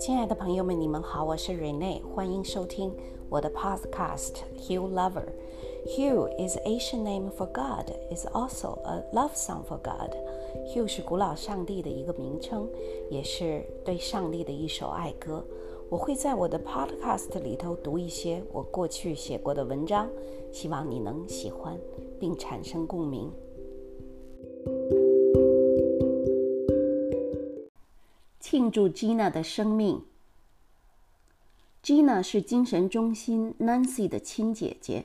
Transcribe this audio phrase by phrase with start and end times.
[0.00, 2.90] 亲爱的朋友们，你们好，我是 Rene，欢迎收听
[3.28, 5.26] 我的 Podcast Hugh Lover。
[5.84, 10.16] Hugh is Asian name for God, is also a love song for God.
[10.72, 12.66] Hugh 是古老上帝的一个名称，
[13.10, 15.44] 也是对上帝的一首爱歌。
[15.90, 20.08] 我会在我的 Podcast 里头读一些我过去写过的文章，
[20.50, 21.78] 希望你能喜欢
[22.18, 23.30] 并产生共鸣。
[28.50, 30.02] 庆祝 Gina 的生命。
[31.84, 35.04] Gina 是精神中心 Nancy 的亲姐姐。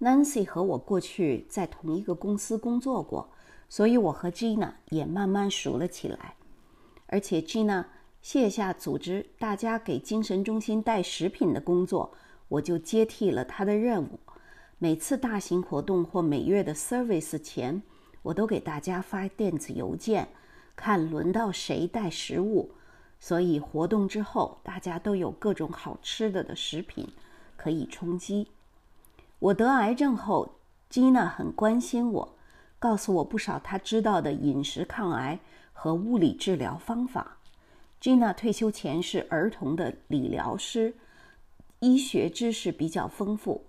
[0.00, 3.28] Nancy 和我过去在同一个公司工作过，
[3.68, 6.36] 所以我和 Gina 也慢慢熟了起来。
[7.08, 7.84] 而且 Gina
[8.22, 12.14] 卸下组织大家给精神中心带食品的工作，
[12.48, 14.18] 我就接替了她的任务。
[14.78, 17.82] 每次大型活动或每月的 service 前，
[18.22, 20.28] 我都给大家发电子邮件，
[20.74, 22.70] 看轮到谁带食物。
[23.20, 27.08] 所以活动之后，大家都有各种好吃的的食品
[27.56, 28.48] 可以充饥。
[29.40, 30.56] 我得癌症后，
[30.88, 32.36] 吉娜很关心我，
[32.78, 35.38] 告诉我不少她知道的饮食抗癌
[35.72, 37.38] 和物理治疗方法。
[38.00, 40.94] 吉娜退休前是儿童的理疗师，
[41.80, 43.66] 医学知识比较丰富。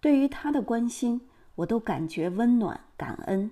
[0.00, 1.22] 对于她的关心，
[1.54, 3.50] 我都感觉温暖感恩。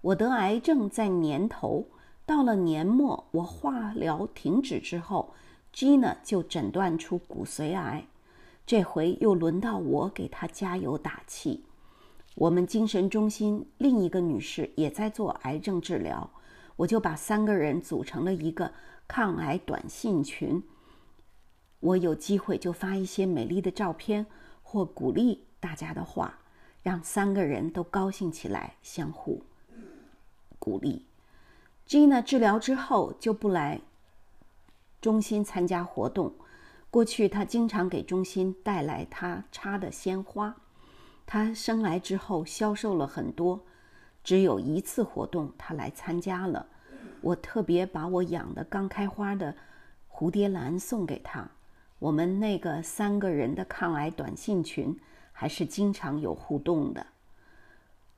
[0.00, 1.86] 我得癌症在年头。
[2.30, 5.34] 到了年末，我化疗停止之后
[5.74, 8.06] ，Gina 就诊断出骨髓癌。
[8.64, 11.64] 这回又轮到我给她加油打气。
[12.36, 16.30] 我们精神中心另一个女士也在做癌症治疗，
[16.76, 18.72] 我就把三个人组成了一个
[19.08, 20.62] 抗癌短信群。
[21.80, 24.24] 我有机会就发一些美丽的照片
[24.62, 26.38] 或鼓励大家的话，
[26.84, 29.42] 让三个人都高兴起来，相互
[30.60, 31.09] 鼓励。
[31.90, 33.80] Gina 治疗之后就不来
[35.00, 36.32] 中心参加活动。
[36.88, 40.54] 过去她经常给中心带来她插的鲜花。
[41.26, 43.64] 她生来之后消瘦了很多，
[44.22, 46.68] 只有一次活动她来参加了。
[47.22, 49.56] 我特别把我养的刚开花的
[50.08, 51.50] 蝴蝶兰送给她。
[51.98, 54.96] 我们那个三个人的抗癌短信群
[55.32, 57.04] 还是经常有互动的。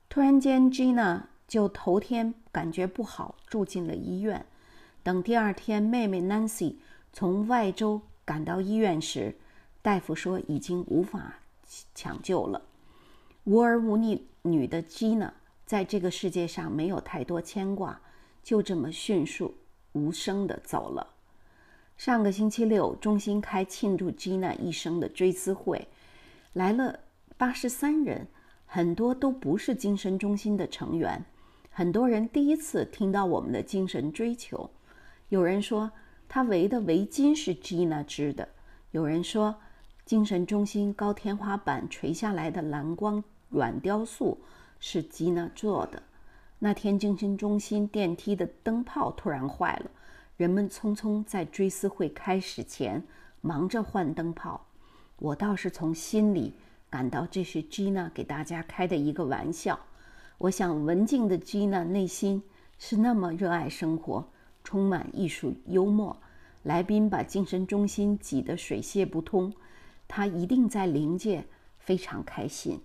[0.07, 1.23] 突然间，Gina。
[1.47, 4.45] 就头天感觉不好，住进了医院。
[5.03, 6.75] 等第二天，妹妹 Nancy
[7.11, 9.35] 从外州赶到医院时，
[9.81, 11.39] 大夫说已经无法
[11.93, 12.61] 抢救了。
[13.43, 15.31] 无儿无女女的 Gina
[15.65, 17.99] 在这个世界上没有太多牵挂，
[18.41, 19.55] 就这么迅速
[19.91, 21.07] 无声的走了。
[21.97, 25.87] 上个星期六，中心开庆祝 Gina 一生的追思会，
[26.53, 27.01] 来了
[27.37, 28.27] 八十三人，
[28.65, 31.23] 很多都不是精神中心的成员。
[31.75, 34.69] 很多人第一次听到我们的精神追求，
[35.29, 35.91] 有人说
[36.29, 38.47] 他围的围巾是 Gina 织的，
[38.91, 39.55] 有人说
[40.05, 44.37] 精神中心高天花板垂下来的蓝光软雕塑
[44.79, 46.03] 是 Gina 做的。
[46.59, 49.89] 那天精神中心电梯的灯泡突然坏了，
[50.37, 53.03] 人们匆匆在追思会开始前
[53.41, 54.63] 忙着换灯泡。
[55.17, 56.53] 我倒是从心里
[56.91, 59.79] 感到这是 Gina 给大家开的一个玩笑。
[60.43, 62.43] 我想，文静的 Gina 内心
[62.77, 64.27] 是那么热爱生活，
[64.61, 66.17] 充满艺术幽默。
[66.63, 69.53] 来宾把精神中心挤得水泄不通，
[70.05, 71.45] 他一定在灵界
[71.77, 72.77] 非常开心。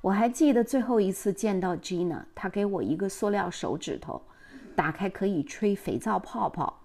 [0.00, 4.22] 我还记得最后一次见到 Gina，他给我一个塑料手指头，
[4.76, 6.82] 打开可以吹肥皂泡泡。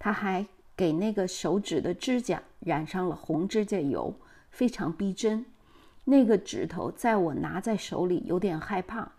[0.00, 0.44] 他还
[0.74, 4.12] 给那个手指的指甲染上了红指甲油，
[4.50, 5.46] 非常逼真。
[6.02, 9.12] 那个指头在我拿在手里有点害怕。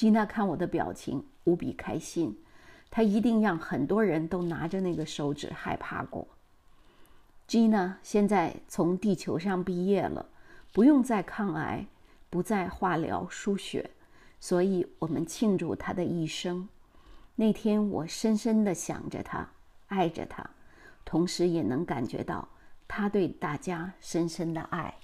[0.00, 2.34] 吉娜看我的表情，无比开心。
[2.90, 6.26] 她一定让很多人都拿着那个手指害怕过。
[7.46, 10.30] 吉娜现在从地球上毕业了，
[10.72, 11.84] 不用再抗癌，
[12.30, 13.90] 不再化疗输血，
[14.40, 16.66] 所以我们庆祝她的一生。
[17.34, 19.50] 那天我深深地想着她，
[19.88, 20.48] 爱着她，
[21.04, 22.48] 同时也能感觉到
[22.88, 24.94] 她对大家深深的爱。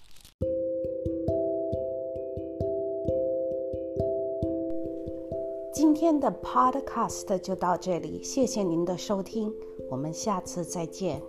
[6.06, 9.52] 今天的 Podcast 就到这里，谢谢您的收听，
[9.90, 11.20] 我们下次再见。